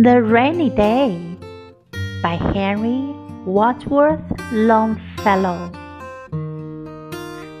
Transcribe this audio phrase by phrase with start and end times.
[0.00, 1.18] The Rainy Day
[2.22, 3.02] by Henry
[3.44, 4.22] Wadsworth
[4.52, 5.72] Longfellow.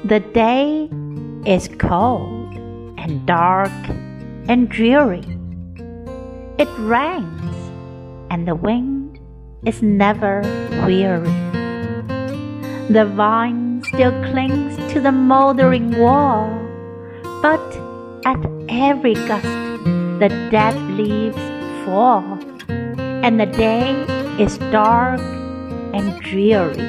[0.04, 0.88] The day
[1.44, 2.54] is cold
[2.96, 3.74] and dark
[4.46, 5.26] and dreary.
[6.62, 7.56] It rains
[8.30, 9.18] and the wind
[9.66, 10.42] is never
[10.86, 11.34] weary.
[12.88, 16.54] The vine still clings to the moldering wall,
[17.42, 17.66] but
[18.24, 19.42] at every gust
[20.20, 21.57] the dead leaves
[21.88, 22.38] fall,
[23.24, 23.88] and the day
[24.38, 25.20] is dark
[25.96, 26.84] and dreary.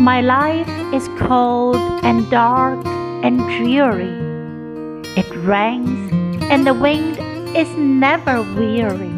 [0.00, 2.80] My life is cold and dark
[3.22, 4.16] and dreary.
[5.20, 6.08] It rains
[6.50, 7.18] and the wind
[7.54, 9.16] is never weary.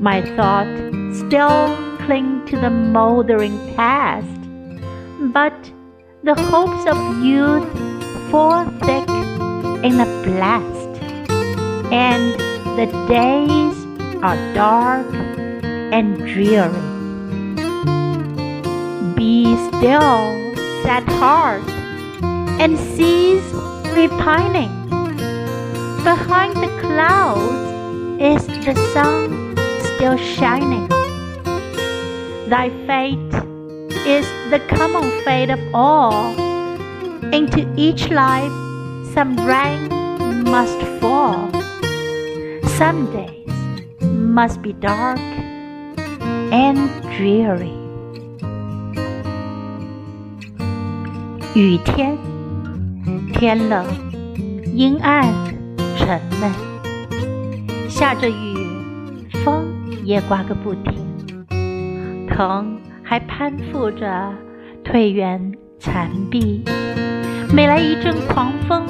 [0.00, 4.40] My thoughts still cling to the moldering past,
[5.32, 5.54] but
[6.24, 7.70] the hopes of youth
[8.30, 9.08] fall thick
[9.84, 10.79] in the blast,
[11.92, 12.32] and
[12.78, 13.76] the days
[14.22, 15.12] are dark
[15.92, 16.86] and dreary.
[19.16, 20.20] Be still,
[20.82, 21.68] sad heart,
[22.60, 23.52] and cease
[23.94, 24.70] repining.
[26.04, 29.56] Behind the clouds is the sun
[29.96, 30.86] still shining.
[32.48, 33.34] Thy fate
[34.06, 36.34] is the common fate of all.
[37.32, 38.52] Into each life
[39.12, 39.88] some rain
[40.44, 41.50] must fall.
[42.62, 43.52] Some days
[44.00, 45.18] must be dark
[46.50, 47.72] and dreary.
[51.54, 52.16] 雨天，
[53.32, 53.84] 天冷，
[54.74, 55.24] 阴暗，
[55.96, 56.50] 沉闷，
[57.88, 59.66] 下着雨，风
[60.04, 61.46] 也刮个不停，
[62.28, 64.32] 藤还攀附着
[64.84, 66.62] 退远残壁。
[67.52, 68.86] 每来一阵狂风，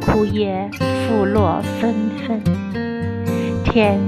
[0.00, 0.68] 枯叶
[1.06, 1.94] 复落纷
[2.26, 2.79] 纷。
[3.70, 4.00] 天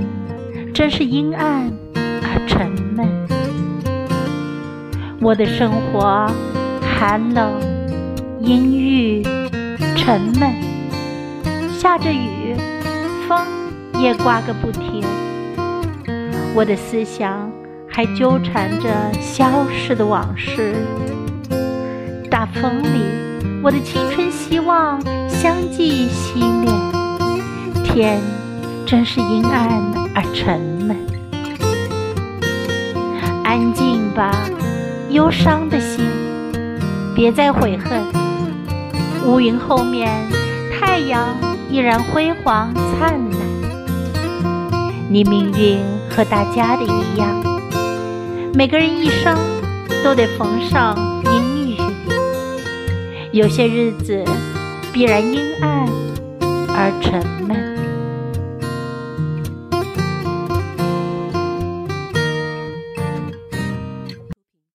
[0.75, 3.09] 真是阴暗而沉闷，
[5.21, 6.29] 我的生活
[6.81, 7.53] 寒冷、
[8.41, 9.23] 阴郁、
[9.97, 10.53] 沉闷。
[11.79, 12.57] 下着雨，
[13.29, 13.39] 风
[14.01, 15.05] 也刮个不停。
[16.57, 17.49] 我的思想
[17.89, 18.89] 还纠缠着
[19.21, 20.75] 消逝的往事。
[22.29, 23.23] 大风里。
[23.63, 26.69] 我的青春希望相继熄灭，
[27.85, 28.21] 天
[28.93, 29.71] 真是阴暗
[30.15, 30.95] 而沉闷。
[33.43, 34.31] 安静吧，
[35.09, 36.05] 忧伤的心，
[37.15, 38.03] 别再悔恨。
[39.25, 40.11] 乌云后面，
[40.79, 41.27] 太阳
[41.71, 43.41] 依然辉煌灿烂。
[45.09, 45.79] 你命运
[46.11, 47.43] 和大家的一样，
[48.53, 49.39] 每个人一生
[50.05, 50.95] 都得逢上
[51.33, 51.77] 阴雨。
[53.31, 54.23] 有些日子
[54.93, 55.89] 必然阴暗
[56.69, 57.73] 而沉闷。